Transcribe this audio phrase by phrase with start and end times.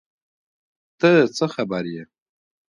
[0.99, 2.03] ته څه خبر یې؟